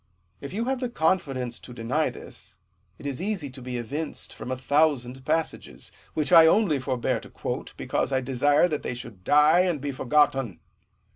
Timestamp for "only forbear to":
6.47-7.29